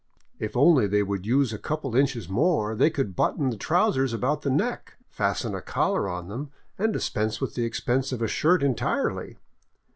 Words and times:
If 0.39 0.57
only 0.57 0.87
they 0.87 1.03
would 1.03 1.27
use 1.27 1.53
a 1.53 1.59
couple 1.59 1.87
of 1.91 1.95
inches 1.95 2.27
more, 2.27 2.73
they 2.73 2.89
could 2.89 3.15
button 3.15 3.51
the 3.51 3.55
trousers 3.55 4.13
about 4.13 4.41
the 4.41 4.49
neck, 4.49 4.95
fasten 5.11 5.53
a 5.53 5.61
collar 5.61 6.09
on 6.09 6.27
them, 6.27 6.49
and 6.75 6.91
dispense 6.91 7.39
with 7.39 7.53
the 7.53 7.65
expense 7.65 8.11
of 8.11 8.23
a 8.23 8.27
shirt 8.27 8.63
entirely. 8.63 9.37